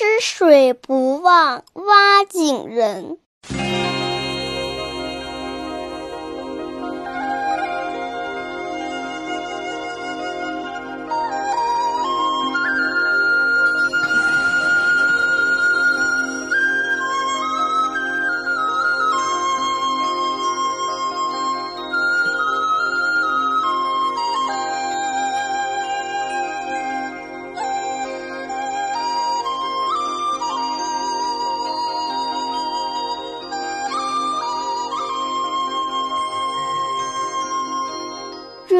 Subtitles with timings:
[0.00, 3.18] 吃水不忘挖井人。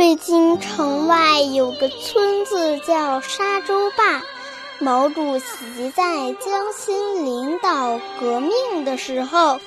[0.01, 4.23] 瑞金城外有个村子叫沙洲坝，
[4.79, 9.61] 毛主席在江心领导革命的时候，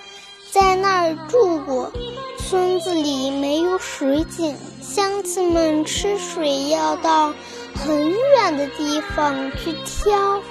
[0.50, 1.92] 在那儿住过。
[2.40, 7.32] 村子里没有水井，乡亲们吃水要到
[7.76, 10.42] 很远的地方去挑。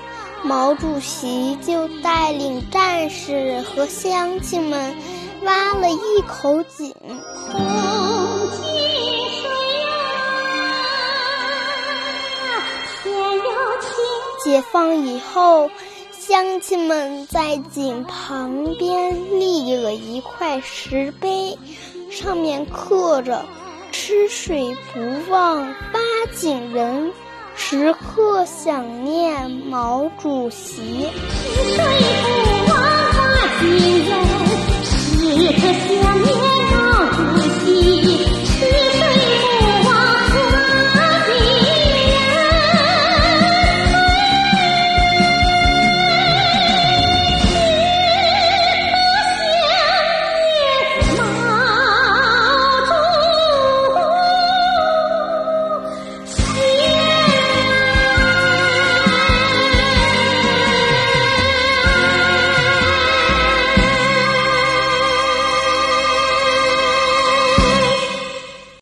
[0.45, 4.95] 毛主席就带领战士和乡亲们
[5.43, 6.95] 挖了一口井。
[14.45, 15.71] 解放以后，
[16.19, 21.57] 乡亲们在井旁边立了一块石碑，
[22.11, 23.45] 上面刻着
[23.93, 26.01] “吃水不忘挖
[26.35, 27.13] 井人”，
[27.55, 31.09] 时刻想念毛主席。
[31.53, 31.85] 吃水
[32.67, 33.02] 不忘